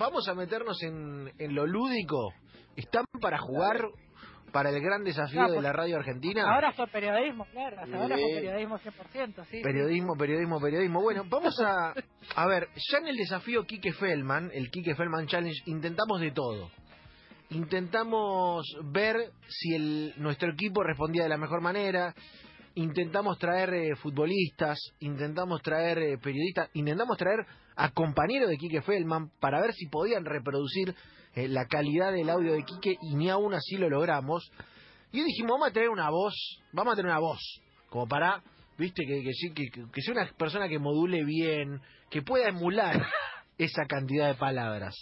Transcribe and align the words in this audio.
vamos 0.00 0.26
a 0.28 0.34
meternos 0.34 0.82
en, 0.82 1.30
en 1.38 1.54
lo 1.54 1.66
lúdico. 1.66 2.32
¿Están 2.74 3.04
para 3.20 3.38
jugar 3.38 3.82
para 4.50 4.70
el 4.70 4.80
gran 4.80 5.04
desafío 5.04 5.42
No, 5.42 5.48
de 5.48 5.54
pues, 5.54 5.62
la 5.62 5.72
radio 5.72 5.96
argentina? 5.96 6.42
Ahora 6.50 6.72
fue 6.72 6.86
periodismo, 6.88 7.44
claro. 7.52 7.76
Hasta 7.82 7.96
ahora 7.96 8.16
fue 8.16 8.34
periodismo 8.34 8.78
100%, 8.78 9.46
sí. 9.50 9.60
Periodismo, 9.62 10.16
periodismo, 10.16 10.58
periodismo. 10.58 11.02
Bueno, 11.02 11.24
vamos 11.28 11.54
a... 11.60 11.92
A 12.34 12.46
ver, 12.46 12.68
ya 12.90 12.98
en 12.98 13.08
el 13.08 13.16
desafío 13.16 13.64
Quique 13.66 13.92
Feldman, 13.92 14.50
el 14.54 14.70
Quique 14.70 14.94
Feldman 14.94 15.26
Challenge, 15.26 15.62
intentamos 15.66 16.20
de 16.20 16.30
todo. 16.32 16.70
Intentamos 17.50 18.64
ver 18.84 19.16
si 19.48 19.74
el, 19.74 20.14
nuestro 20.16 20.52
equipo 20.52 20.82
respondía 20.82 21.24
de 21.24 21.28
la 21.28 21.36
mejor 21.36 21.60
manera. 21.60 22.14
Intentamos 22.80 23.38
traer 23.38 23.74
eh, 23.74 23.94
futbolistas, 23.96 24.78
intentamos 25.00 25.60
traer 25.60 25.98
eh, 25.98 26.16
periodistas, 26.16 26.70
intentamos 26.72 27.18
traer 27.18 27.44
a 27.76 27.90
compañeros 27.90 28.48
de 28.48 28.56
Quique 28.56 28.80
Feldman 28.80 29.30
para 29.38 29.60
ver 29.60 29.74
si 29.74 29.86
podían 29.88 30.24
reproducir 30.24 30.94
eh, 31.34 31.46
la 31.46 31.66
calidad 31.66 32.10
del 32.10 32.30
audio 32.30 32.54
de 32.54 32.64
Quique 32.64 32.96
y 33.02 33.16
ni 33.16 33.28
aún 33.28 33.52
así 33.52 33.76
lo 33.76 33.90
logramos. 33.90 34.50
Y 35.12 35.22
dijimos, 35.22 35.52
vamos 35.52 35.68
a 35.68 35.72
tener 35.72 35.90
una 35.90 36.08
voz, 36.08 36.34
vamos 36.72 36.94
a 36.94 36.96
tener 36.96 37.10
una 37.10 37.20
voz, 37.20 37.40
como 37.90 38.08
para, 38.08 38.42
viste, 38.78 39.04
que, 39.04 39.24
que, 39.24 39.52
que- 39.70 39.84
que 39.92 40.00
sea 40.00 40.14
una 40.14 40.32
persona 40.38 40.66
que 40.66 40.78
module 40.78 41.22
bien, 41.22 41.82
que 42.08 42.22
pueda 42.22 42.48
emular 42.48 43.04
esa 43.58 43.84
cantidad 43.86 44.28
de 44.28 44.36
palabras. 44.36 44.94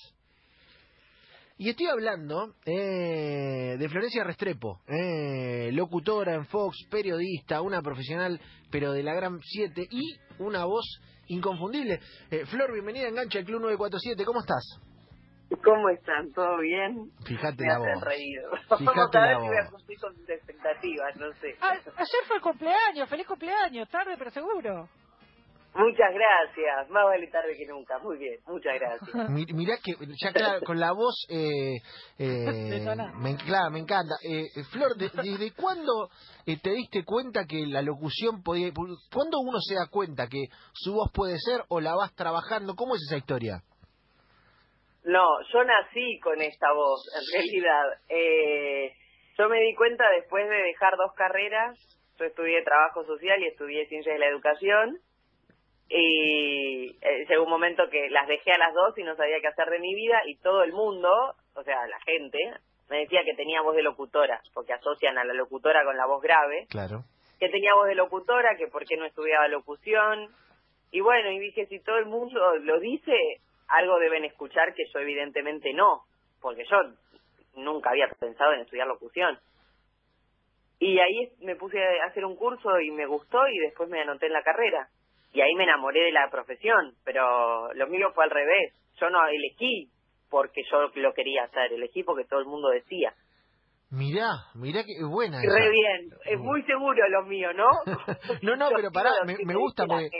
Y 1.60 1.70
estoy 1.70 1.86
hablando 1.88 2.54
eh, 2.64 3.76
de 3.78 3.88
Florencia 3.88 4.22
Restrepo, 4.22 4.80
eh, 4.86 5.70
locutora 5.72 6.34
en 6.34 6.46
Fox, 6.46 6.76
periodista, 6.88 7.62
una 7.62 7.82
profesional, 7.82 8.40
pero 8.70 8.92
de 8.92 9.02
la 9.02 9.12
Gran 9.14 9.40
7 9.42 9.88
y 9.90 10.02
una 10.38 10.64
voz 10.66 10.84
inconfundible. 11.26 11.98
Eh, 12.30 12.46
Flor, 12.46 12.72
bienvenida 12.72 13.06
a 13.06 13.08
Engancha, 13.08 13.40
el 13.40 13.44
Club 13.44 13.60
947, 13.62 14.24
¿cómo 14.24 14.38
estás? 14.40 14.80
¿Cómo 15.64 15.88
están? 15.88 16.30
¿Todo 16.32 16.58
bien? 16.58 17.10
Fíjate 17.26 17.64
Me 17.64 17.68
la 17.68 17.76
hacen 17.78 17.94
voz. 17.94 18.04
reír. 18.04 18.40
Fíjate 18.78 18.84
Vamos 18.84 19.14
a 19.14 19.18
la 19.18 19.26
ver 19.26 19.36
si 19.38 19.42
voz. 19.42 19.50
me 19.64 19.70
cumplir 19.70 19.98
con 19.98 20.14
tus 20.14 20.28
expectativas, 20.28 21.16
no 21.16 21.32
sé. 21.40 21.56
Ah, 21.60 21.72
ayer 21.72 22.22
fue 22.28 22.36
el 22.36 22.42
cumpleaños, 22.42 23.08
feliz 23.08 23.26
cumpleaños, 23.26 23.88
tarde 23.88 24.14
pero 24.16 24.30
seguro. 24.30 24.88
Muchas 25.74 26.12
gracias. 26.12 26.90
Más 26.90 27.04
vale 27.04 27.26
tarde 27.28 27.54
que 27.56 27.66
nunca. 27.66 27.98
Muy 28.00 28.18
bien, 28.18 28.38
muchas 28.46 28.74
gracias. 28.80 29.14
Mi- 29.30 29.46
Mirá 29.54 29.76
que 29.82 29.92
ya 30.20 30.32
claro, 30.32 30.60
con 30.64 30.80
la 30.80 30.92
voz, 30.92 31.26
eh, 31.30 31.76
eh, 32.18 32.80
me, 33.20 33.36
claro, 33.36 33.70
me 33.70 33.78
encanta. 33.78 34.14
Eh, 34.28 34.46
eh, 34.56 34.64
Flor, 34.72 34.96
de- 34.96 35.10
¿desde 35.22 35.52
cuándo 35.54 36.08
eh, 36.46 36.56
te 36.60 36.70
diste 36.70 37.04
cuenta 37.04 37.44
que 37.44 37.64
la 37.66 37.82
locución 37.82 38.42
podía... 38.42 38.72
¿Cuándo 38.74 39.38
uno 39.40 39.58
se 39.60 39.74
da 39.76 39.86
cuenta 39.90 40.26
que 40.26 40.46
su 40.72 40.94
voz 40.94 41.12
puede 41.14 41.36
ser 41.38 41.60
o 41.68 41.80
la 41.80 41.94
vas 41.94 42.12
trabajando? 42.16 42.74
¿Cómo 42.74 42.96
es 42.96 43.02
esa 43.08 43.18
historia? 43.18 43.62
No, 45.04 45.24
yo 45.52 45.64
nací 45.64 46.18
con 46.20 46.40
esta 46.42 46.72
voz, 46.72 47.02
en 47.14 47.38
realidad. 47.38 47.84
Eh, 48.08 48.92
yo 49.38 49.48
me 49.48 49.60
di 49.60 49.74
cuenta 49.76 50.04
después 50.10 50.48
de 50.48 50.56
dejar 50.56 50.96
dos 50.96 51.12
carreras. 51.14 51.78
Yo 52.18 52.24
estudié 52.24 52.62
trabajo 52.64 53.04
social 53.06 53.40
y 53.40 53.46
estudié 53.46 53.86
ciencias 53.86 54.14
de 54.14 54.18
la 54.18 54.26
educación. 54.26 54.98
Y 55.88 56.96
eh, 57.00 57.26
llegó 57.28 57.44
un 57.44 57.50
momento 57.50 57.88
que 57.88 58.10
las 58.10 58.28
dejé 58.28 58.52
a 58.52 58.58
las 58.58 58.74
dos 58.74 58.96
y 58.98 59.02
no 59.02 59.16
sabía 59.16 59.40
qué 59.40 59.48
hacer 59.48 59.70
de 59.70 59.78
mi 59.78 59.94
vida. 59.94 60.20
Y 60.26 60.36
todo 60.36 60.62
el 60.62 60.72
mundo, 60.72 61.08
o 61.54 61.62
sea, 61.62 61.86
la 61.86 61.98
gente, 62.00 62.38
me 62.90 63.00
decía 63.00 63.24
que 63.24 63.34
tenía 63.34 63.62
voz 63.62 63.74
de 63.74 63.82
locutora, 63.82 64.40
porque 64.54 64.74
asocian 64.74 65.18
a 65.18 65.24
la 65.24 65.34
locutora 65.34 65.84
con 65.84 65.96
la 65.96 66.06
voz 66.06 66.22
grave. 66.22 66.66
Claro. 66.68 67.04
que 67.38 67.48
tenía 67.48 67.74
voz 67.74 67.86
de 67.86 67.94
locutora, 67.94 68.56
que 68.56 68.66
por 68.66 68.84
qué 68.84 68.96
no 68.96 69.06
estudiaba 69.06 69.48
locución. 69.48 70.28
Y 70.90 71.00
bueno, 71.00 71.30
y 71.30 71.38
dije, 71.38 71.66
si 71.66 71.80
todo 71.80 71.98
el 71.98 72.06
mundo 72.06 72.56
lo 72.56 72.80
dice, 72.80 73.14
algo 73.68 73.98
deben 73.98 74.24
escuchar 74.24 74.74
que 74.74 74.84
yo 74.92 74.98
evidentemente 75.00 75.72
no, 75.72 76.02
porque 76.40 76.64
yo 76.64 76.76
nunca 77.54 77.90
había 77.90 78.08
pensado 78.18 78.52
en 78.54 78.60
estudiar 78.60 78.86
locución. 78.86 79.38
Y 80.80 80.98
ahí 80.98 81.32
me 81.40 81.56
puse 81.56 81.78
a 81.82 82.06
hacer 82.06 82.24
un 82.24 82.36
curso 82.36 82.80
y 82.80 82.90
me 82.90 83.06
gustó 83.06 83.46
y 83.48 83.58
después 83.58 83.88
me 83.88 84.00
anoté 84.00 84.26
en 84.26 84.32
la 84.32 84.42
carrera. 84.42 84.88
Y 85.32 85.40
ahí 85.40 85.54
me 85.54 85.64
enamoré 85.64 86.04
de 86.04 86.12
la 86.12 86.28
profesión, 86.30 86.94
pero 87.04 87.72
lo 87.74 87.86
mío 87.88 88.08
fue 88.14 88.24
al 88.24 88.30
revés. 88.30 88.74
Yo 89.00 89.10
no 89.10 89.26
elegí 89.26 89.90
porque 90.30 90.62
yo 90.70 90.90
lo 90.94 91.12
quería 91.12 91.44
hacer, 91.44 91.72
elegí 91.72 92.02
porque 92.02 92.24
todo 92.24 92.40
el 92.40 92.46
mundo 92.46 92.68
decía. 92.68 93.12
Mirá, 93.90 94.28
mirá 94.54 94.84
que 94.84 95.02
buena. 95.04 95.38
Re 95.40 95.46
esa. 95.46 95.70
bien, 95.70 96.10
es 96.26 96.38
muy 96.38 96.62
seguro 96.64 97.08
lo 97.08 97.24
mío, 97.24 97.52
¿no? 97.54 97.68
No, 98.42 98.56
no, 98.56 98.68
pero 98.74 98.90
pará, 98.90 99.12
me, 99.24 99.54
gusta 99.54 99.86
porque 99.86 100.10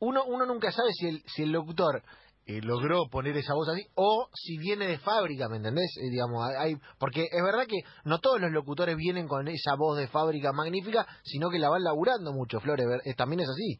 uno, 0.00 0.24
uno 0.24 0.46
nunca 0.46 0.72
sabe 0.72 0.90
si 0.92 1.08
el, 1.08 1.22
si 1.26 1.42
el 1.44 1.52
locutor 1.52 2.02
eh, 2.44 2.60
logró 2.60 3.06
poner 3.08 3.36
esa 3.36 3.54
voz 3.54 3.68
así 3.68 3.86
o 3.94 4.28
si 4.34 4.58
viene 4.58 4.88
de 4.88 4.98
fábrica, 4.98 5.48
¿me 5.48 5.58
entendés? 5.58 5.96
Eh, 5.98 6.10
digamos, 6.10 6.42
hay, 6.58 6.74
porque 6.98 7.22
es 7.30 7.42
verdad 7.42 7.66
que 7.68 7.78
no 8.04 8.18
todos 8.18 8.40
los 8.40 8.50
locutores 8.50 8.96
vienen 8.96 9.28
con 9.28 9.46
esa 9.46 9.76
voz 9.78 9.96
de 9.98 10.08
fábrica 10.08 10.50
magnífica, 10.52 11.06
sino 11.22 11.50
que 11.50 11.60
la 11.60 11.70
van 11.70 11.84
laburando 11.84 12.32
mucho, 12.32 12.58
Flores, 12.58 12.84
eh, 13.04 13.14
también 13.14 13.40
es 13.40 13.48
así. 13.48 13.78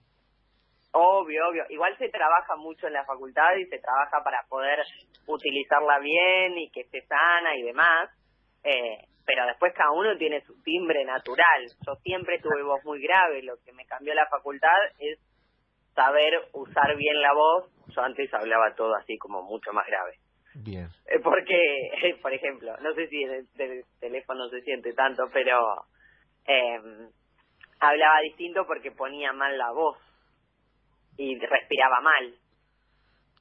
Obvio, 0.92 1.48
obvio. 1.48 1.64
Igual 1.70 1.97
se 1.97 2.10
trabaja 2.10 2.54
mucho 2.56 2.86
en 2.86 2.92
la 2.92 3.04
facultad 3.04 3.54
y 3.56 3.66
se 3.66 3.78
trabaja 3.78 4.22
para 4.22 4.42
poder 4.48 4.78
utilizarla 5.26 5.98
bien 5.98 6.58
y 6.58 6.70
que 6.70 6.82
esté 6.82 7.03
sana 7.06 7.56
y 7.56 7.62
demás. 7.62 8.10
Eh, 8.62 9.08
pero 9.25 9.47
después 9.47 9.72
cada 9.75 9.91
uno 9.92 10.16
tiene 10.19 10.42
su 10.42 10.60
timbre 10.62 11.04
natural. 11.04 11.66
Yo 11.86 11.94
siempre 12.03 12.41
tuve 12.41 12.62
voz 12.62 12.84
muy 12.84 13.00
grave. 13.03 13.42
Lo 13.42 13.56
que 13.64 13.72
me 13.72 13.86
cambió 13.86 14.14
la 14.14 14.26
facultad 14.26 14.76
es 14.98 15.19
saber 15.94 16.34
usar 16.53 16.94
bien 16.97 17.20
la 17.22 17.32
voz. 17.32 17.70
Yo 17.88 18.03
antes 18.03 18.32
hablaba 18.34 18.74
todo 18.74 18.94
así 18.97 19.16
como 19.16 19.42
mucho 19.42 19.72
más 19.72 19.86
grave. 19.86 20.19
Bien. 20.54 20.88
Eh, 21.06 21.20
Porque, 21.22 22.19
por 22.22 22.34
ejemplo, 22.34 22.76
no 22.82 22.92
sé 22.92 23.09
si 23.09 23.22
el, 23.22 23.47
del 23.54 23.84
teléfono 23.98 24.48
se 24.50 24.60
siente 24.60 24.92
tanto, 24.92 25.24
pero 25.32 25.86
eh, 26.47 26.78
hablaba 27.80 28.20
distinto 28.20 28.66
porque 28.66 28.91
ponía 28.92 29.32
mal 29.32 29.56
la 29.56 29.70
voz 29.72 29.97
y 31.22 31.38
respiraba 31.38 32.00
mal. 32.00 32.34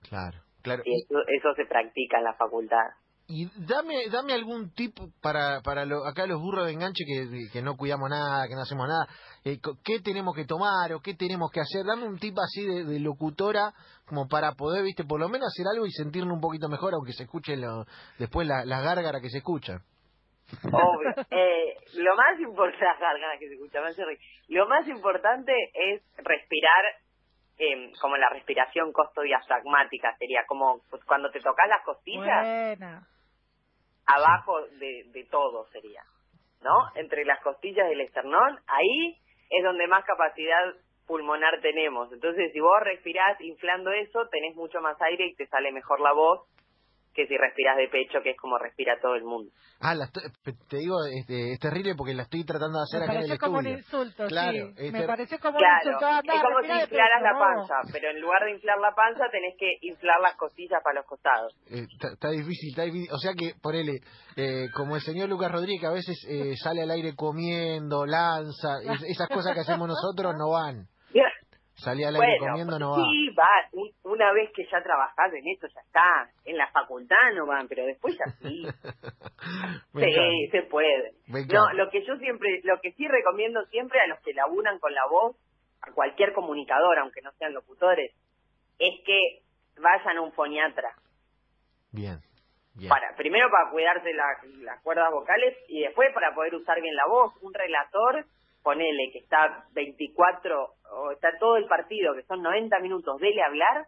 Claro, 0.10 0.38
claro. 0.62 0.84
Y 0.86 0.94
eso, 1.02 1.20
eso 1.28 1.54
se 1.56 1.66
practica 1.66 2.18
en 2.18 2.24
la 2.26 2.34
facultad. 2.34 2.86
Y 3.28 3.46
dame, 3.66 4.10
dame 4.12 4.34
algún 4.34 4.74
tip 4.74 4.98
para, 5.22 5.62
para 5.62 5.86
lo- 5.86 6.06
acá 6.06 6.26
los 6.28 6.42
burros 6.42 6.66
de 6.66 6.74
enganche 6.74 7.06
que, 7.06 7.48
que 7.54 7.62
no 7.62 7.78
cuidamos 7.78 8.10
nada, 8.10 8.46
que 8.48 8.56
no 8.56 8.62
hacemos 8.64 8.88
nada. 8.90 9.08
Eh, 9.46 9.58
¿Qué 9.86 10.00
tenemos 10.02 10.36
que 10.36 10.44
tomar 10.46 10.92
o 10.94 11.00
qué 11.00 11.14
tenemos 11.14 11.50
que 11.50 11.62
hacer? 11.62 11.86
Dame 11.86 12.08
un 12.08 12.20
tip 12.20 12.36
así 12.40 12.66
de, 12.66 12.84
de 12.84 13.00
locutora 13.00 13.72
como 14.06 14.28
para 14.28 14.52
poder, 14.54 14.84
viste, 14.84 15.06
por 15.06 15.20
lo 15.22 15.30
menos 15.30 15.48
hacer 15.48 15.66
algo 15.74 15.86
y 15.86 15.92
sentirnos 15.92 16.34
un 16.34 16.42
poquito 16.42 16.68
mejor, 16.68 16.94
aunque 16.94 17.14
se 17.14 17.24
escuchen 17.24 17.62
lo- 17.62 17.86
después 18.20 18.46
la- 18.48 18.66
las 18.66 18.84
gárgaras 18.84 19.22
que 19.22 19.30
se 19.30 19.38
escuchan. 19.38 19.80
Obvio. 20.66 21.12
Eh, 21.32 21.76
lo 21.96 22.16
más 22.18 22.38
importante, 22.38 23.06
que 23.40 23.48
se 23.48 23.54
escucha, 23.54 23.80
me 23.82 23.88
hace 23.88 24.04
reír. 24.04 24.20
lo 24.50 24.68
más 24.68 24.86
importante 24.90 25.54
es 25.74 26.02
respirar 26.18 26.84
eh, 27.58 27.92
como 28.02 28.18
la 28.18 28.30
respiración 28.30 28.92
costodiafragmática, 28.92 30.16
sería 30.18 30.46
como 30.48 30.82
pues, 30.90 31.04
cuando 31.06 31.30
te 31.32 31.40
tocas 31.40 31.68
las 31.68 31.84
costillas, 31.84 32.78
Buena. 32.78 33.08
abajo 34.06 34.62
de, 34.80 35.06
de 35.12 35.24
todo 35.26 35.68
sería, 35.72 36.04
¿no? 36.62 36.76
Entre 36.96 37.26
las 37.26 37.42
costillas 37.42 37.88
del 37.90 38.02
esternón, 38.02 38.60
ahí 38.68 39.18
es 39.50 39.64
donde 39.64 39.88
más 39.88 40.04
capacidad 40.06 40.74
pulmonar 41.08 41.60
tenemos. 41.62 42.12
Entonces, 42.14 42.52
si 42.54 42.60
vos 42.60 42.80
respirás 42.82 43.40
inflando 43.42 43.92
eso, 43.92 44.28
tenés 44.30 44.56
mucho 44.56 44.80
más 44.82 45.00
aire 45.02 45.26
y 45.28 45.36
te 45.36 45.46
sale 45.48 45.72
mejor 45.72 46.00
la 46.00 46.14
voz 46.14 46.48
que 47.14 47.28
si 47.28 47.36
respiras 47.38 47.76
de 47.78 47.88
pecho, 47.90 48.20
que 48.24 48.32
es 48.32 48.38
como 48.38 48.58
respira 48.58 48.98
todo 49.02 49.16
el 49.16 49.24
mundo. 49.24 49.52
Ah, 49.82 49.96
la 49.96 50.06
estoy- 50.06 50.24
te 50.70 50.78
digo, 50.78 50.96
este, 51.06 51.54
es 51.54 51.60
terrible 51.60 51.96
porque 51.96 52.14
la 52.14 52.24
estoy 52.24 52.44
tratando 52.46 52.78
de 52.80 52.84
hacer 52.84 53.00
Me 53.00 53.06
acá 53.06 53.14
en 53.14 53.20
el 53.20 53.28
pareció 53.38 53.46
como 53.48 53.58
un 53.60 53.68
estudio. 53.68 54.04
insulto, 54.04 54.28
Claro, 54.28 54.68
sí. 54.78 54.92
Me 54.92 55.04
pareció 55.08 55.40
como 55.40 55.58
un 55.58 55.64
insulto. 55.64 56.06
Ah, 56.08 56.22
es 56.24 56.32
como 56.42 56.60
si 56.62 56.72
inflaras 56.72 56.90
pecho, 56.90 57.24
la 57.24 57.34
no. 57.34 57.40
panza, 57.40 57.76
pero 57.92 58.10
en 58.12 58.22
lugar 58.22 58.44
de 58.46 58.52
inflar 58.52 58.78
la 58.80 58.92
panza 58.96 59.24
tenés 59.32 59.56
que 59.60 59.72
inflar 59.82 60.22
las 60.22 60.36
costillas 60.38 60.80
para 60.84 61.00
los 61.02 61.06
costados. 61.06 61.54
Eh, 61.70 61.86
Está 62.14 62.30
difícil, 62.30 62.70
está 62.70 62.84
difícil. 62.84 63.10
O 63.12 63.18
sea 63.18 63.34
que, 63.34 63.54
ponele, 63.62 64.00
eh, 64.38 64.68
como 64.74 64.96
el 64.96 65.02
señor 65.02 65.28
Lucas 65.30 65.52
Rodríguez, 65.52 65.82
que 65.82 65.88
a 65.88 65.92
veces 65.92 66.18
eh, 66.30 66.56
sale 66.58 66.82
al 66.84 66.92
aire 66.92 67.14
comiendo, 67.16 68.06
lanza, 68.06 68.80
es- 68.84 69.04
esas 69.04 69.28
cosas 69.28 69.54
que 69.54 69.62
hacemos 69.62 69.88
nosotros 69.88 70.34
no 70.38 70.50
van. 70.52 70.88
Salir 71.84 72.06
al 72.06 72.16
aire 72.16 72.38
comiendo 72.40 72.78
no 72.80 72.92
va. 72.92 72.96
sí, 72.98 73.30
va. 73.38 73.48
Un- 73.74 73.92
Una 74.04 74.32
vez 74.34 74.52
que 74.56 74.66
ya 74.72 74.82
trabajás 74.84 75.34
en 75.34 75.48
esto, 75.48 75.68
ya 75.74 75.82
está. 75.82 76.30
En 76.46 76.58
la 76.58 76.68
facultad 76.72 77.16
no 77.36 77.46
van, 77.48 77.68
pero 77.68 77.86
después 77.86 78.16
ya 78.18 78.26
sí. 78.42 78.64
Sí, 79.94 80.48
se 80.52 80.62
puede. 80.64 81.14
No, 81.54 81.74
lo 81.74 81.90
que 81.90 82.06
yo 82.06 82.16
siempre, 82.18 82.62
lo 82.64 82.80
que 82.82 82.92
sí 82.94 83.08
recomiendo 83.08 83.64
siempre 83.66 84.00
a 84.00 84.08
los 84.08 84.20
que 84.22 84.34
laburan 84.34 84.80
con 84.80 84.94
la 84.94 85.06
voz, 85.10 85.36
a 85.82 85.92
cualquier 85.92 86.34
comunicador, 86.34 87.00
aunque 87.00 87.22
no 87.22 87.32
sean 87.34 87.54
locutores, 87.54 88.12
es 88.80 88.94
que 89.06 89.40
vayan 89.82 90.18
a 90.18 90.22
un 90.22 90.32
foniatra. 90.34 90.94
Bien, 91.92 92.20
bien. 92.76 92.90
Para, 92.90 93.16
primero 93.16 93.50
para 93.50 93.72
cuidarse 93.72 94.14
la- 94.14 94.38
las 94.64 94.82
cuerdas 94.84 95.12
vocales 95.12 95.58
y 95.68 95.82
después 95.82 96.10
para 96.14 96.34
poder 96.36 96.54
usar 96.56 96.80
bien 96.82 96.96
la 96.96 97.08
voz. 97.08 97.34
Un 97.42 97.54
relator, 97.54 98.26
ponele 98.64 99.10
que 99.12 99.20
está 99.20 99.66
24 99.74 100.74
o 100.92 101.12
está 101.12 101.30
todo 101.40 101.58
el 101.58 101.66
partido, 101.66 102.14
que 102.14 102.24
son 102.24 102.42
90 102.42 102.80
minutos, 102.80 103.20
dele 103.20 103.42
hablar, 103.44 103.86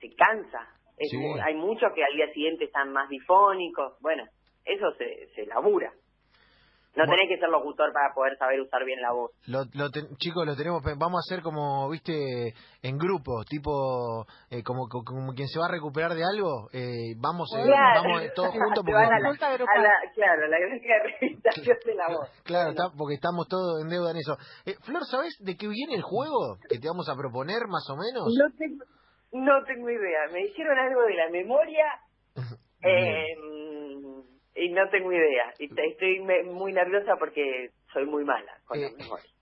se 0.00 0.14
cansa. 0.14 0.68
Es 0.96 1.10
Sí. 1.10 1.18
hay 1.44 1.54
muchos 1.54 1.92
que 1.94 2.04
al 2.04 2.12
día 2.14 2.32
siguiente 2.32 2.64
están 2.64 2.92
más 2.92 3.08
difónicos. 3.08 3.98
Bueno, 4.00 4.24
eso 4.64 4.92
se, 4.92 5.28
se 5.34 5.46
labura. 5.46 5.92
No 6.96 7.04
Bueno. 7.04 7.12
tenés 7.20 7.28
que 7.28 7.38
ser 7.38 7.48
locutor 7.50 7.92
para 7.92 8.12
poder 8.12 8.36
saber 8.38 8.60
usar 8.60 8.84
bien 8.84 9.00
la 9.00 9.12
voz. 9.12 9.30
Lo, 9.46 9.60
lo 9.74 9.90
ten- 9.90 10.16
chicos, 10.16 10.44
lo 10.44 10.56
tenemos. 10.56 10.82
Vamos 10.82 11.20
a 11.20 11.24
hacer 11.24 11.42
como, 11.44 11.88
viste, 11.90 12.54
en 12.82 12.98
grupo, 12.98 13.44
tipo, 13.48 14.26
eh, 14.50 14.64
como, 14.64 14.88
co- 14.88 15.04
como 15.04 15.32
quien 15.34 15.46
se 15.48 15.60
va 15.60 15.66
a 15.66 15.70
recuperar 15.70 16.14
de 16.14 16.24
algo. 16.24 16.68
eh, 16.72 17.14
vamos, 17.18 17.48
eh, 17.56 17.62
Claro. 17.62 18.02
vamos 18.02 18.22
eh, 18.22 18.32
todos 18.34 18.50
juntos 18.74 18.82
porque. 18.84 18.96
a 18.98 19.10
la- 19.10 19.16
a 19.16 19.78
la- 19.78 20.12
claro, 20.14 20.48
la 20.48 20.58
gran 20.58 20.80
rehabilitación 20.80 21.76
de 21.86 21.94
la 21.94 22.08
voz. 22.08 22.30
Claro, 22.42 22.72
Bueno. 22.72 22.82
está- 22.84 22.96
porque 22.98 23.14
estamos 23.14 23.46
todos 23.48 23.80
en 23.82 23.88
deuda 23.90 24.10
en 24.10 24.16
eso. 24.16 24.36
Eh, 24.66 24.74
Flor, 24.82 25.04
¿sabes 25.04 25.36
de 25.40 25.56
qué 25.56 25.68
viene 25.68 25.94
el 25.94 26.02
juego 26.02 26.58
que 26.68 26.78
te 26.80 26.88
vamos 26.88 27.08
a 27.08 27.14
proponer, 27.14 27.68
más 27.68 27.86
o 27.90 27.96
menos? 27.96 28.26
No 28.36 28.50
tengo, 28.58 28.84
no 29.32 29.62
tengo 29.64 29.88
idea. 29.90 30.26
Me 30.32 30.40
dijeron 30.40 30.76
algo 30.78 31.02
de 31.02 31.14
la 31.14 31.28
memoria 31.30 31.86
eh, 32.82 33.26
y 34.58 34.70
no 34.72 34.88
tengo 34.90 35.12
idea. 35.12 35.52
Y 35.58 35.68
te- 35.68 35.86
estoy 35.92 36.20
me- 36.20 36.42
muy 36.44 36.72
nerviosa 36.72 37.12
porque 37.18 37.70
soy 37.92 38.06
muy 38.06 38.24
mala 38.24 38.52
con 38.64 38.78
Eh. 38.78 38.90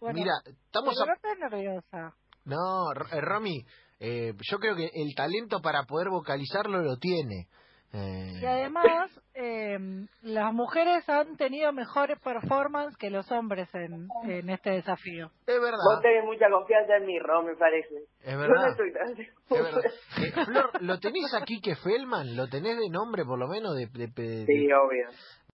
Bueno, 0.01 0.19
Mira, 0.19 0.33
estamos 0.47 0.95
pero 0.95 1.05
a... 1.05 1.07
no 1.07 1.13
estés 1.15 1.39
nerviosa. 1.39 2.15
No, 2.45 2.93
eh, 3.13 3.21
Romy, 3.21 3.65
eh, 4.01 4.33
yo 4.51 4.59
creo 4.59 4.77
que 4.77 4.85
el 4.93 5.15
talento 5.17 5.61
para 5.61 5.83
poder 5.85 6.09
vocalizarlo 6.11 6.81
lo 6.83 6.97
tiene. 6.97 7.49
Eh, 7.93 8.41
Y 8.41 8.45
además, 8.45 9.11
eh, 9.37 9.79
las 10.23 10.53
mujeres 10.53 11.09
han 11.09 11.37
tenido 11.37 11.73
mejores 11.73 12.19
performances 12.21 12.97
que 12.99 13.11
los 13.11 13.31
hombres 13.31 13.69
en, 13.75 14.09
en 14.25 14.51
este 14.51 14.71
desafío. 14.71 15.27
es 15.47 15.55
Vos 15.59 15.63
verdad, 15.63 16.01
tenés 16.03 16.25
mucha 16.25 16.49
confianza 16.51 16.97
en 16.97 17.07
mí, 17.07 17.19
Ro, 17.19 17.43
me 17.43 17.55
parece. 17.57 17.95
es 18.23 18.33
Yo 18.33 18.37
no 18.37 18.49
verdad. 18.49 18.71
estoy 18.71 18.93
tan 18.93 19.11
Es 19.19 19.63
verdad. 19.63 19.83
Eh, 20.23 20.45
Flor, 20.47 20.83
¿lo 20.83 20.99
tenés 20.99 21.33
aquí 21.35 21.61
que 21.61 21.77
Feldman? 21.77 22.35
¿Lo 22.37 22.49
tenés 22.49 22.77
de 22.79 22.89
nombre 22.91 23.25
por 23.25 23.39
lo 23.39 23.47
menos? 23.49 23.75
De, 23.77 23.87
de- 23.87 24.09
de- 24.09 24.45
Sí, 24.47 24.69
obvio. 24.73 25.09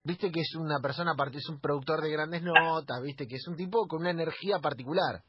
Viste 0.04 0.30
que 0.32 0.40
es 0.40 0.54
una 0.56 0.78
persona, 0.82 1.12
aparte 1.12 1.38
es 1.38 1.48
un 1.48 1.60
productor 1.60 2.00
de 2.00 2.10
grandes 2.10 2.42
notas, 2.42 3.00
viste 3.02 3.26
que 3.26 3.36
es 3.36 3.46
un 3.48 3.56
tipo 3.56 3.86
con 3.86 4.00
una 4.00 4.10
energía 4.10 4.58
particular. 4.60 5.22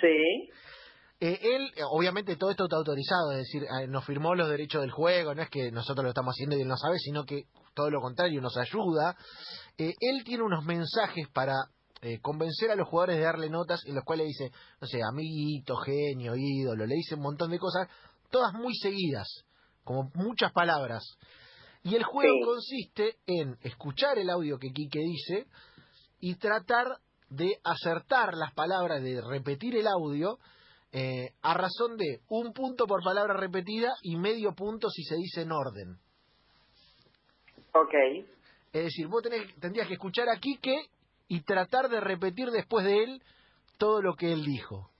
Sí, 0.00 0.50
Eh, 1.20 1.38
él, 1.42 1.72
eh, 1.76 1.82
obviamente 1.88 2.36
todo 2.36 2.50
esto 2.50 2.64
está 2.64 2.76
autorizado, 2.76 3.32
es 3.32 3.38
decir, 3.38 3.62
eh, 3.62 3.86
nos 3.86 4.04
firmó 4.04 4.34
los 4.34 4.48
derechos 4.48 4.82
del 4.82 4.90
juego, 4.90 5.34
no 5.34 5.42
es 5.42 5.48
que 5.50 5.70
nosotros 5.70 6.02
lo 6.02 6.10
estamos 6.10 6.32
haciendo 6.34 6.56
y 6.56 6.62
él 6.62 6.68
no 6.68 6.76
sabe, 6.76 6.98
sino 6.98 7.24
que 7.24 7.44
todo 7.74 7.90
lo 7.90 8.00
contrario, 8.00 8.40
nos 8.40 8.56
ayuda. 8.56 9.16
Eh, 9.76 9.94
él 10.00 10.24
tiene 10.24 10.44
unos 10.44 10.64
mensajes 10.64 11.28
para 11.28 11.54
eh, 12.00 12.20
convencer 12.20 12.70
a 12.70 12.76
los 12.76 12.88
jugadores 12.88 13.16
de 13.16 13.24
darle 13.24 13.50
notas 13.50 13.80
en 13.86 13.94
los 13.94 14.04
cuales 14.04 14.28
dice, 14.28 14.50
no 14.80 14.86
sé, 14.86 15.00
amiguito, 15.02 15.76
genio, 15.76 16.34
ídolo, 16.36 16.86
le 16.86 16.94
dice 16.94 17.16
un 17.16 17.22
montón 17.22 17.50
de 17.50 17.58
cosas, 17.58 17.88
todas 18.30 18.52
muy 18.54 18.74
seguidas, 18.76 19.26
como 19.82 20.10
muchas 20.14 20.52
palabras. 20.52 21.02
Y 21.82 21.94
el 21.96 22.04
juego 22.04 22.34
Sí. 22.38 22.44
consiste 22.44 23.16
en 23.26 23.58
escuchar 23.62 24.18
el 24.18 24.30
audio 24.30 24.58
que 24.58 24.72
Quique 24.72 25.00
dice 25.00 25.46
y 26.20 26.36
tratar 26.36 26.98
de 27.28 27.58
acertar 27.64 28.34
las 28.34 28.54
palabras, 28.54 29.02
de 29.02 29.20
repetir 29.20 29.76
el 29.76 29.86
audio 29.86 30.38
eh, 30.94 31.30
a 31.42 31.54
razón 31.54 31.96
de 31.96 32.20
un 32.28 32.52
punto 32.52 32.86
por 32.86 33.02
palabra 33.02 33.34
repetida 33.34 33.90
y 34.02 34.16
medio 34.16 34.52
punto 34.54 34.88
si 34.90 35.02
se 35.02 35.16
dice 35.16 35.42
en 35.42 35.50
orden. 35.52 35.98
ok. 37.72 37.94
Es 38.72 38.84
decir, 38.84 39.06
vos 39.08 39.22
tenés, 39.22 39.54
tendrías 39.60 39.86
que 39.88 39.94
escuchar 39.94 40.28
a 40.28 40.38
Quique 40.38 40.76
y 41.28 41.42
tratar 41.42 41.88
de 41.88 42.00
repetir 42.00 42.50
después 42.50 42.84
de 42.84 43.02
él 43.04 43.22
todo 43.78 44.02
lo 44.02 44.14
que 44.14 44.32
él 44.32 44.44
dijo. 44.44 44.90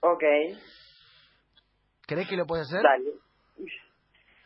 Ok, 0.00 0.22
¿Crees 2.06 2.28
que 2.28 2.36
lo 2.36 2.44
puedes 2.46 2.66
hacer? 2.66 2.82
dale. 2.82 3.12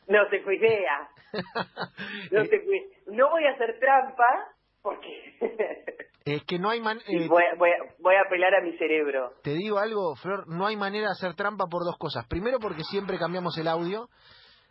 No 0.07 0.29
tengo 0.29 0.53
idea. 0.53 1.09
No, 2.31 2.47
tengo 2.49 2.73
idea. 2.73 2.99
no 3.07 3.31
voy 3.31 3.45
a 3.47 3.51
hacer 3.53 3.79
trampa 3.81 4.53
porque 4.83 5.37
es 6.25 6.43
que 6.45 6.59
no 6.59 6.71
hay 6.71 6.81
man 6.81 6.99
eh, 7.07 7.29
voy, 7.29 7.43
a, 7.43 7.55
voy, 7.57 7.71
a, 7.71 7.93
voy 7.99 8.15
a 8.15 8.23
apelar 8.23 8.55
a 8.55 8.63
mi 8.63 8.77
cerebro. 8.79 9.33
Te 9.43 9.51
digo 9.51 9.79
algo, 9.79 10.15
Flor, 10.17 10.49
no 10.49 10.67
hay 10.67 10.77
manera 10.77 11.09
de 11.09 11.13
hacer 11.13 11.35
trampa 11.35 11.67
por 11.67 11.85
dos 11.85 11.97
cosas. 11.99 12.27
Primero 12.29 12.59
porque 12.59 12.83
siempre 12.83 13.19
cambiamos 13.19 13.59
el 13.59 13.69
audio, 13.69 14.09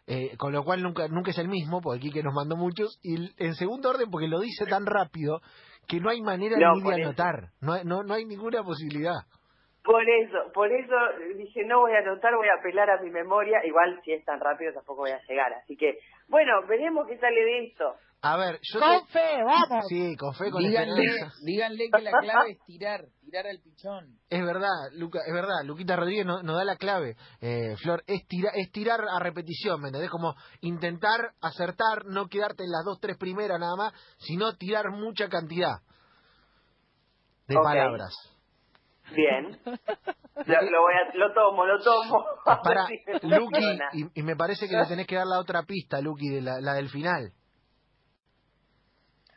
eh, 0.07 0.35
con 0.37 0.51
lo 0.51 0.63
cual 0.63 0.81
nunca 0.81 1.07
nunca 1.07 1.29
es 1.31 1.37
el 1.37 1.47
mismo, 1.49 1.79
porque 1.81 1.99
aquí 1.99 2.11
que 2.11 2.23
nos 2.23 2.33
mandó 2.33 2.55
muchos. 2.55 2.99
Y 3.03 3.15
en 3.37 3.53
segundo 3.53 3.91
orden 3.91 4.09
porque 4.09 4.27
lo 4.27 4.39
dice 4.39 4.65
tan 4.65 4.85
rápido 4.85 5.41
que 5.87 5.99
no 5.99 6.09
hay 6.09 6.21
manera 6.21 6.57
No, 6.57 6.73
ni 6.75 6.81
de 6.81 7.01
eso. 7.01 7.09
anotar. 7.09 7.49
No, 7.61 7.83
no, 7.83 8.03
no 8.03 8.13
hay 8.15 8.25
ninguna 8.25 8.63
posibilidad. 8.63 9.21
Por 9.83 10.01
eso, 10.09 10.37
por 10.53 10.71
eso 10.71 10.95
dije, 11.35 11.65
no 11.65 11.81
voy 11.81 11.91
a 11.91 11.99
anotar, 11.99 12.33
voy 12.35 12.47
a 12.47 12.57
apelar 12.59 12.89
a 12.89 13.01
mi 13.01 13.11
memoria. 13.11 13.59
Igual, 13.65 13.99
si 14.05 14.13
es 14.13 14.23
tan 14.23 14.39
rápido, 14.39 14.71
tampoco 14.73 15.01
voy 15.01 15.11
a 15.11 15.21
llegar. 15.27 15.53
Así 15.53 15.75
que, 15.75 15.99
bueno, 16.29 16.65
veremos 16.67 17.05
qué 17.05 17.17
sale 17.17 17.43
de 17.43 17.65
esto. 17.65 17.93
A 18.25 18.37
ver, 18.37 18.57
yo 18.63 18.79
Con 18.79 19.05
te... 19.07 19.11
fe, 19.11 19.43
vamos. 19.45 19.85
Sí, 19.89 20.15
con 20.15 20.33
fe, 20.33 20.49
con 20.49 20.63
Díganle, 20.63 21.03
esperanza. 21.03 21.35
díganle 21.43 21.89
que 21.93 22.01
la 22.01 22.11
clave 22.11 22.51
es 22.51 22.59
tirar, 22.65 23.01
tirar 23.19 23.47
al 23.47 23.59
pichón. 23.59 24.17
Es 24.29 24.45
verdad, 24.45 24.69
Luca, 24.93 25.19
es 25.27 25.33
verdad, 25.33 25.55
Luquita 25.65 25.97
Rodríguez 25.97 26.25
nos 26.25 26.41
no 26.41 26.55
da 26.55 26.63
la 26.63 26.77
clave. 26.77 27.17
Eh, 27.41 27.75
Flor, 27.83 28.01
es, 28.07 28.25
tira, 28.29 28.51
es 28.53 28.71
tirar 28.71 29.01
a 29.01 29.19
repetición, 29.19 29.81
¿me 29.81 29.89
entendés? 29.89 30.09
Como 30.09 30.35
intentar 30.61 31.33
acertar, 31.41 32.05
no 32.05 32.27
quedarte 32.27 32.63
en 32.63 32.71
las 32.71 32.85
dos, 32.85 32.97
tres 33.01 33.17
primeras 33.17 33.59
nada 33.59 33.75
más, 33.75 33.93
sino 34.19 34.55
tirar 34.55 34.89
mucha 34.91 35.27
cantidad 35.27 35.81
de 37.49 37.55
palabras. 37.55 38.13
Bien. 39.13 39.59
Lo, 39.65 40.61
lo 40.61 40.81
voy 40.81 40.93
a, 40.95 41.17
lo 41.17 41.33
tomo, 41.33 41.65
lo 41.65 41.77
tomo. 41.83 42.23
Para, 42.45 42.87
Luqui, 43.23 43.79
y, 43.91 44.19
y 44.21 44.23
me 44.23 44.37
parece 44.37 44.69
que 44.69 44.77
le 44.77 44.85
tenés 44.85 45.07
que 45.07 45.15
dar 45.17 45.27
la 45.27 45.39
otra 45.39 45.63
pista, 45.63 45.99
Luqui, 45.99 46.29
de 46.29 46.41
la, 46.41 46.61
la 46.61 46.73
del 46.75 46.87
final. 46.89 47.33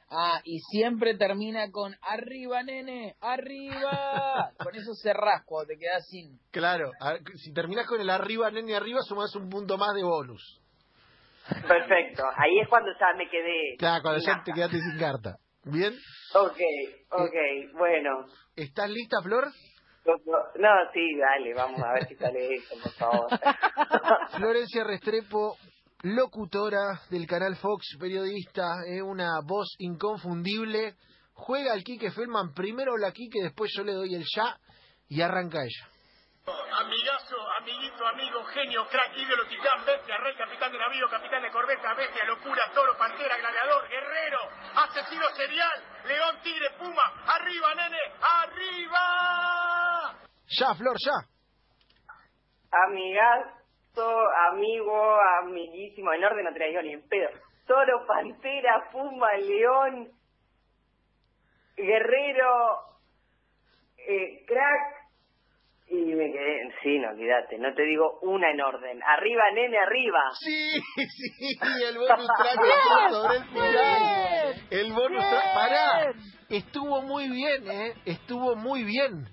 Ah, 0.09 0.41
y 0.45 0.61
siempre 0.61 1.17
termina 1.17 1.71
con 1.71 1.95
arriba, 2.01 2.63
nene, 2.63 3.17
arriba. 3.21 4.53
con 4.63 4.75
eso 4.75 4.95
cerrás 4.95 5.45
cuando 5.45 5.69
te 5.69 5.79
quedas 5.79 6.07
sin. 6.09 6.39
Claro, 6.53 6.91
a 7.01 7.17
si 7.35 7.53
terminás 7.53 7.87
con 7.87 8.01
el 8.01 8.11
arriba, 8.11 8.51
nene, 8.51 8.77
arriba, 8.77 9.01
sumás 9.03 9.35
un 9.35 9.49
punto 9.49 9.77
más 9.77 9.95
de 9.95 10.05
bonus. 10.05 10.61
Perfecto. 11.67 12.25
Ahí 12.37 12.59
es 12.61 12.69
cuando 12.69 12.91
ya 12.99 13.17
me 13.17 13.29
quedé. 13.29 13.77
Claro, 13.79 14.03
cuando 14.03 14.21
ya 14.25 14.43
te 14.45 14.53
quedaste 14.53 14.79
sin 14.79 14.99
carta. 14.99 15.37
¿Bien? 15.65 15.93
Ok, 16.35 16.61
ok, 17.11 17.35
bueno. 17.75 18.27
¿Estás 18.55 18.89
lista, 18.89 19.17
Flor? 19.23 19.47
No, 20.07 20.69
sí, 20.93 21.17
dale, 21.19 21.53
vamos 21.55 21.83
a 21.83 21.93
ver 21.93 22.07
si 22.07 22.15
sale 22.15 22.55
eso, 22.55 22.77
por 22.81 22.93
favor. 22.93 23.29
Florencia 24.37 24.85
Restrepo, 24.85 25.57
locutora 26.07 27.01
del 27.11 27.27
canal 27.27 27.57
Fox, 27.57 27.97
periodista, 27.99 28.63
es 28.87 29.03
una 29.03 29.41
voz 29.45 29.75
inconfundible. 29.79 30.95
Juega 31.33 31.73
al 31.73 31.83
Quique 31.83 32.13
Feldman, 32.13 32.55
primero 32.55 32.97
la 32.97 33.11
Quique, 33.11 33.43
después 33.43 33.73
yo 33.77 33.83
le 33.83 33.93
doy 33.93 34.15
el 34.15 34.25
ya 34.25 34.57
y 35.09 35.21
arranca 35.21 35.59
ella. 35.59 35.91
Amigazo, 36.47 37.37
amiguito, 37.59 38.07
amigo, 38.07 38.45
genio, 38.45 38.87
crack, 38.87 39.17
ídolo, 39.17 39.49
titán, 39.49 39.85
bestia, 39.85 40.17
rey, 40.19 40.37
capitán 40.37 40.71
de 40.71 40.79
navío, 40.79 41.09
capitán 41.11 41.43
de 41.43 41.51
corbeta, 41.51 41.93
bestia, 41.95 42.25
locura, 42.25 42.63
toro, 42.73 42.97
pantera, 42.97 43.37
gladiador, 43.39 43.89
guerrero, 43.89 44.39
asesino 44.77 45.27
serial, 45.35 45.83
león, 46.07 46.37
tigre, 46.45 46.71
puma, 46.79 47.03
arriba, 47.27 47.75
nene, 47.75 47.99
arriba. 48.45 50.15
Ya, 50.47 50.73
Flor, 50.77 50.97
ya. 51.05 51.27
Amigazo, 52.71 53.66
amigo, 54.51 55.17
amiguísimo, 55.43 56.13
en 56.13 56.25
orden 56.25 56.45
no 56.45 56.53
te 56.53 56.59
la 56.61 56.67
digo 56.67 56.83
ni 56.83 56.93
en 56.93 57.09
pedo. 57.09 57.29
Toro, 57.67 58.07
pantera, 58.07 58.89
puma, 58.93 59.33
león, 59.35 60.09
guerrero, 61.77 62.79
eh, 63.99 64.45
crack, 64.47 64.97
y 65.89 65.95
me 66.15 66.33
quedé, 66.33 66.69
sí, 66.83 66.99
no, 66.99 67.11
olvídate, 67.11 67.59
no 67.59 67.73
te 67.75 67.83
digo 67.85 68.19
una 68.23 68.51
en 68.51 68.61
orden. 68.61 69.01
Arriba, 69.05 69.45
nene, 69.55 69.79
arriba. 69.79 70.21
Sí, 70.33 70.73
sí, 70.97 71.85
el 71.89 71.97
bonus 71.99 72.27
track 72.39 73.11
sobre 73.11 73.37
el 73.37 73.45
final. 73.45 74.67
El 74.71 74.93
bonus 74.93 75.29
track, 75.29 75.55
pará. 75.55 76.13
Estuvo 76.49 77.03
muy 77.03 77.29
bien, 77.29 77.71
¿eh? 77.71 77.95
Estuvo 78.05 78.57
muy 78.57 78.85
bien. 78.85 79.27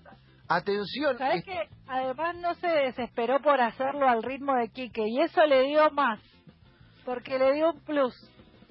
Atención. 0.47 1.17
¿Sabes 1.17 1.37
es- 1.39 1.45
que 1.45 1.72
Además 1.93 2.35
no 2.37 2.55
se 2.55 2.65
desesperó 2.67 3.39
por 3.39 3.61
hacerlo 3.61 4.09
al 4.09 4.23
ritmo 4.23 4.55
de 4.55 4.67
Quique 4.69 5.03
y 5.07 5.21
eso 5.21 5.45
le 5.45 5.61
dio 5.61 5.91
más, 5.91 6.19
porque 7.05 7.37
le 7.37 7.53
dio 7.53 7.69
un 7.69 7.81
plus. 7.81 8.15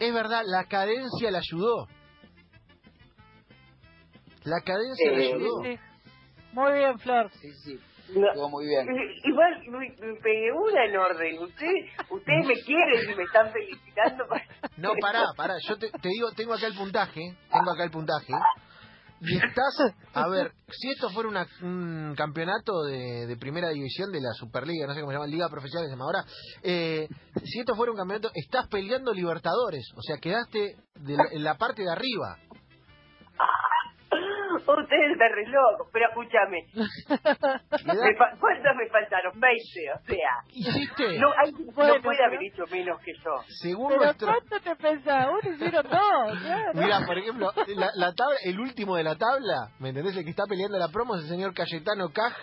Es 0.00 0.12
verdad, 0.12 0.42
la 0.44 0.64
cadencia 0.64 1.30
le 1.30 1.38
ayudó. 1.38 1.86
La 4.42 4.60
cadencia 4.64 5.12
le 5.12 5.34
ayudó. 5.34 5.62
Sí. 5.62 5.78
Muy 6.52 6.72
bien, 6.72 6.98
Flor. 6.98 7.30
Sí, 7.34 7.48
sí, 7.64 7.78
No, 8.18 8.26
estuvo 8.26 8.50
muy 8.50 8.66
bien. 8.66 8.88
Igual 9.22 9.62
me, 9.68 10.14
pegué 10.20 10.50
una 10.52 10.84
en 10.84 10.96
orden. 10.96 11.38
Ustedes, 11.44 11.90
ustedes 12.10 12.44
me 12.44 12.54
quieren 12.54 13.08
y 13.12 13.14
me 13.14 13.22
están 13.22 13.52
felicitando. 13.52 14.26
por- 14.26 14.42
No, 14.78 14.94
pará, 15.00 15.26
pará. 15.36 15.54
Yo 15.68 15.78
te, 15.78 15.92
te 15.92 16.08
digo, 16.08 16.32
tengo 16.32 16.54
acá 16.54 16.66
el 16.66 16.74
puntaje. 16.74 17.20
Tengo 17.52 17.70
acá 17.72 17.84
el 17.84 17.90
puntaje. 17.92 18.32
Y 19.24 19.36
estás, 19.36 19.94
a 20.14 20.28
ver, 20.28 20.52
si 20.70 20.90
esto 20.90 21.08
fuera 21.10 21.28
una- 21.28 21.46
un 21.62 22.14
campeonato 22.16 22.82
de, 22.82 23.36
primera 23.38 23.68
división 23.70 24.10
de 24.12 24.20
la 24.20 24.32
Superliga, 24.32 24.86
no 24.86 24.94
sé 24.94 25.00
cómo 25.00 25.12
se 25.12 25.16
llama, 25.16 25.26
Liga 25.26 25.48
Profesional 25.48 25.86
se 25.88 25.92
llama 25.92 26.04
ahora, 26.04 26.24
eh, 26.62 27.08
si 27.44 27.60
esto 27.60 27.74
fuera 27.74 27.92
un 27.92 27.98
campeonato, 27.98 28.30
estás 28.34 28.68
peleando 28.68 29.12
Libertadores, 29.12 29.84
o 29.96 30.02
sea, 30.02 30.18
quedaste 30.18 30.76
de 31.00 31.16
la- 31.16 31.28
en 31.30 31.44
la 31.44 31.56
parte 31.56 31.82
de 31.82 31.90
arriba. 31.90 32.38
Ustedes 34.66 35.12
están 35.12 35.32
re 35.32 35.46
locos, 35.48 35.88
pero 35.92 36.08
escúchame. 36.08 36.66
Me 36.72 38.16
fa- 38.16 38.36
¿Cuántos 38.38 38.76
me 38.76 38.88
faltaron? 38.90 39.32
20, 39.38 39.92
o 39.94 40.06
sea. 40.06 40.30
Hiciste, 40.52 41.18
No, 41.18 41.30
hay, 41.36 41.52
no 41.52 41.72
Bueno, 41.72 41.94
puede 42.02 42.16
pero- 42.18 42.26
haber 42.26 42.42
hecho 42.44 42.64
menos 42.70 43.00
que 43.00 43.12
yo. 43.24 43.30
según 43.60 43.88
Pero 43.88 44.04
nuestro... 44.04 44.28
¿cuánto 44.28 44.60
te 44.60 44.76
pensás? 44.76 45.28
Uno 45.28 45.54
hicieron 45.54 45.82
dos, 45.84 46.38
claro. 46.42 46.70
Mira, 46.74 47.00
por 47.06 47.18
ejemplo, 47.18 47.52
la, 47.76 47.88
la 47.96 48.12
tabla, 48.12 48.36
el 48.44 48.60
último 48.60 48.96
de 48.96 49.04
la 49.04 49.16
tabla, 49.16 49.70
¿me 49.78 49.90
entendés? 49.90 50.16
El 50.16 50.24
que 50.24 50.30
está 50.30 50.44
peleando 50.48 50.78
la 50.78 50.88
promo 50.88 51.14
es 51.16 51.22
el 51.24 51.28
señor 51.28 51.54
Cayetano 51.54 52.08
Caj, 52.10 52.34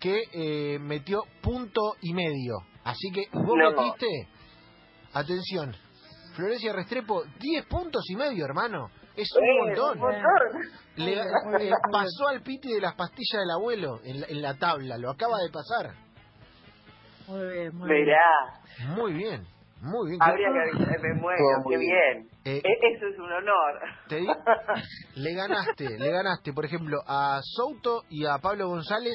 que 0.00 0.22
eh, 0.32 0.78
metió 0.80 1.22
punto 1.42 1.80
y 2.02 2.12
medio. 2.12 2.54
Así 2.84 3.10
que 3.12 3.24
vos 3.32 3.56
No. 3.56 3.70
metiste, 3.70 4.06
atención, 5.14 5.74
Florencia 6.34 6.72
Restrepo, 6.72 7.22
10 7.38 7.66
puntos 7.66 8.02
y 8.10 8.16
medio, 8.16 8.44
hermano. 8.44 8.90
Es 9.16 9.28
un 9.36 9.44
Eh, 9.44 9.58
montón. 9.66 9.92
un 9.92 9.98
montón. 10.00 10.62
Le- 10.96 11.12
eh, 11.68 11.72
pasó 11.92 12.28
al 12.28 12.42
piti 12.42 12.72
de 12.72 12.80
las 12.80 12.94
pastillas 12.94 13.40
del 13.42 13.50
abuelo 13.50 14.00
en 14.04 14.20
la, 14.20 14.26
en 14.28 14.42
la 14.42 14.54
tabla, 14.54 14.98
lo 14.98 15.10
acaba 15.10 15.38
de 15.38 15.50
pasar. 15.50 15.94
Muy 17.28 17.46
bien, 17.52 17.76
muy 17.76 17.88
bien. 17.88 18.04
Mirá, 18.04 18.94
Muy 18.96 19.12
bien, 19.14 19.46
muy 19.80 20.10
bien. 20.10 20.22
habría 20.22 20.48
que 20.72 21.14
muy 21.14 21.34
qué 21.70 21.76
bien. 21.78 22.28
Eh, 22.44 22.60
E- 22.62 22.94
Eso 22.96 23.06
es 23.06 23.18
un 23.18 23.32
honor. 23.32 23.80
Te 24.08 24.16
di- 24.16 24.26
le 25.16 25.34
ganaste, 25.34 25.98
le 25.98 26.10
ganaste, 26.10 26.52
por 26.52 26.64
ejemplo, 26.66 26.98
a 27.06 27.40
Souto 27.42 28.02
y 28.10 28.26
a 28.26 28.36
Pablo 28.38 28.68
González, 28.68 29.14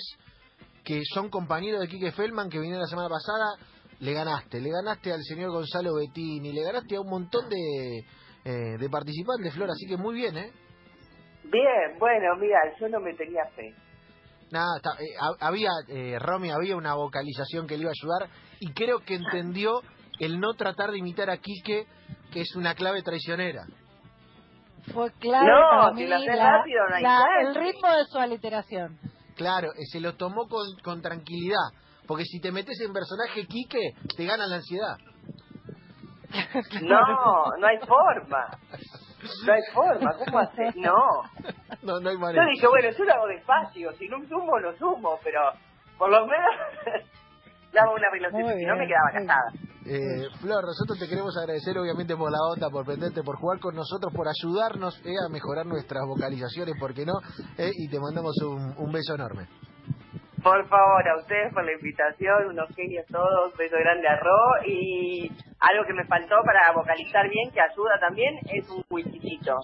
que 0.83 1.01
son 1.13 1.29
compañeros 1.29 1.81
de 1.81 1.87
Quique 1.87 2.11
Feldman, 2.11 2.49
que 2.49 2.57
vinieron 2.59 2.81
la 2.81 2.87
semana 2.87 3.09
pasada, 3.09 3.57
le 3.99 4.13
ganaste. 4.13 4.59
Le 4.59 4.69
ganaste 4.71 5.13
al 5.13 5.21
señor 5.23 5.51
Gonzalo 5.51 5.93
Bettini, 5.95 6.51
le 6.51 6.63
ganaste 6.63 6.95
a 6.95 7.01
un 7.01 7.09
montón 7.09 7.47
de, 7.47 8.05
eh, 8.45 8.77
de 8.79 8.89
participantes, 8.89 9.53
Flor, 9.53 9.69
así 9.71 9.85
que 9.87 9.97
muy 9.97 10.15
bien, 10.15 10.37
¿eh? 10.37 10.51
Bien, 11.43 11.97
bueno, 11.99 12.35
mira, 12.39 12.57
yo 12.79 12.87
no 12.89 12.99
me 12.99 13.13
tenía 13.15 13.45
fe. 13.55 13.73
Nada, 14.51 14.77
está- 14.77 15.01
eh, 15.01 15.15
ha- 15.19 15.47
había, 15.47 15.69
eh, 15.87 16.17
Romy, 16.19 16.51
había 16.51 16.75
una 16.75 16.95
vocalización 16.95 17.67
que 17.67 17.75
le 17.75 17.81
iba 17.83 17.91
a 17.91 17.93
ayudar 17.99 18.29
y 18.59 18.71
creo 18.73 18.99
que 18.99 19.15
entendió 19.15 19.81
el 20.19 20.39
no 20.39 20.53
tratar 20.53 20.91
de 20.91 20.97
imitar 20.99 21.29
a 21.29 21.37
Quique, 21.37 21.85
que 22.31 22.41
es 22.41 22.55
una 22.55 22.75
clave 22.75 23.01
traicionera. 23.03 23.65
Fue 24.93 25.11
clave 25.19 25.47
No, 25.47 25.69
para 25.69 25.89
si 25.95 26.01
mí 26.03 26.07
la- 26.07 26.17
rápido, 26.57 26.79
no 26.89 26.99
la- 26.99 27.25
el 27.41 27.55
ritmo 27.55 27.89
de 27.95 28.05
su 28.05 28.17
aliteración. 28.17 28.97
Claro, 29.35 29.69
eh, 29.73 29.85
se 29.91 29.99
lo 29.99 30.15
tomó 30.15 30.47
con, 30.47 30.65
con 30.83 31.01
tranquilidad. 31.01 31.69
Porque 32.07 32.25
si 32.25 32.39
te 32.39 32.51
metes 32.51 32.79
en 32.81 32.91
personaje 32.91 33.45
Quique, 33.45 33.93
te 34.17 34.25
gana 34.25 34.47
la 34.47 34.55
ansiedad. 34.57 34.97
No, 36.81 37.45
no 37.59 37.67
hay 37.67 37.77
forma. 37.79 38.45
No 39.45 39.53
hay 39.53 39.61
forma, 39.73 40.11
¿cómo 40.25 40.39
haces? 40.45 40.75
No. 40.75 40.95
No, 41.83 41.99
no 41.99 42.09
hay 42.09 42.15
Yo 42.15 42.19
manera. 42.21 42.45
dije, 42.53 42.67
bueno, 42.67 42.89
yo 42.97 43.03
lo 43.03 43.13
hago 43.13 43.27
despacio, 43.27 43.91
si 43.93 44.07
no 44.07 44.17
sumo, 44.27 44.57
lo 44.59 44.75
sumo, 44.77 45.19
pero 45.23 45.41
por 45.97 46.09
lo 46.09 46.25
menos 46.25 46.49
le 47.73 47.79
hago 47.79 47.93
una 47.93 48.09
velocidad, 48.11 48.55
si 48.57 48.65
no 48.65 48.75
me 48.75 48.87
quedaba 48.87 49.11
casada. 49.11 49.51
Eh, 49.85 50.27
Flor, 50.39 50.63
nosotros 50.65 50.99
te 50.99 51.07
queremos 51.07 51.35
agradecer 51.37 51.77
obviamente 51.79 52.15
por 52.15 52.31
la 52.31 52.37
onda, 52.53 52.69
por 52.69 52.85
prenderte, 52.85 53.23
por 53.23 53.37
jugar 53.37 53.59
con 53.59 53.75
nosotros, 53.75 54.13
por 54.13 54.27
ayudarnos 54.27 54.99
eh, 55.03 55.15
a 55.25 55.31
mejorar 55.31 55.65
nuestras 55.65 56.05
vocalizaciones, 56.05 56.75
¿por 56.79 56.93
qué 56.93 57.05
no? 57.05 57.13
Eh, 57.57 57.71
y 57.73 57.89
te 57.89 57.99
mandamos 57.99 58.35
un, 58.43 58.75
un 58.77 58.91
beso 58.91 59.15
enorme. 59.15 59.47
Por 60.43 60.67
favor, 60.69 61.07
a 61.09 61.17
ustedes 61.19 61.53
por 61.53 61.65
la 61.65 61.73
invitación, 61.73 62.47
unos 62.47 62.69
genios 62.75 63.05
todos, 63.07 63.55
beso 63.57 63.75
grande 63.77 64.07
a 64.07 64.15
Ro, 64.17 64.63
y 64.65 65.29
algo 65.59 65.83
que 65.85 65.93
me 65.93 66.05
faltó 66.05 66.35
para 66.45 66.71
vocalizar 66.73 67.27
bien, 67.29 67.51
que 67.51 67.59
ayuda 67.61 67.99
también, 67.99 68.35
es 68.51 68.69
un 68.69 68.83
whiskycito. 68.89 69.55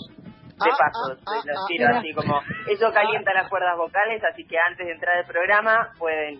De 0.55 0.71
Ah, 0.71 0.77
paso, 0.79 1.19
ah, 1.27 1.41
los 1.45 1.57
ah, 1.57 1.65
tiro 1.67 1.85
ah. 1.87 1.97
así 1.99 2.13
como, 2.13 2.39
eso 2.69 2.89
calienta 2.93 3.33
las 3.33 3.49
cuerdas 3.49 3.75
vocales, 3.77 4.21
así 4.23 4.45
que 4.47 4.57
antes 4.57 4.85
de 4.87 4.93
entrar 4.93 5.17
al 5.17 5.25
programa 5.25 5.89
pueden 5.97 6.39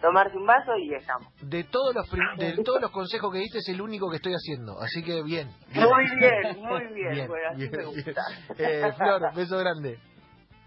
tomarse 0.00 0.36
un 0.36 0.46
vaso 0.46 0.76
y 0.78 0.94
estamos. 0.94 1.26
De 1.42 1.64
todos 1.64 1.92
los 1.94 2.08
de 2.38 2.62
todos 2.64 2.80
los 2.80 2.90
consejos 2.92 3.32
que 3.32 3.38
diste 3.40 3.58
es 3.58 3.68
el 3.68 3.80
único 3.80 4.08
que 4.10 4.16
estoy 4.16 4.32
haciendo, 4.34 4.78
así 4.80 5.02
que 5.02 5.22
bien. 5.24 5.48
bien. 5.72 5.86
Muy 5.88 6.04
bien, 6.18 6.60
muy 6.62 6.86
bien, 6.94 7.12
Bien, 7.14 7.28
bueno, 7.28 7.48
así 7.50 7.58
bien, 7.58 7.70
me 7.72 7.78
bien. 7.78 8.04
gusta. 8.04 8.22
Eh, 8.58 8.92
Flor, 8.96 9.34
beso 9.34 9.58
grande. 9.58 9.98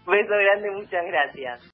Beso 0.06 0.34
grande, 0.36 0.70
muchas 0.72 1.04
gracias. 1.06 1.60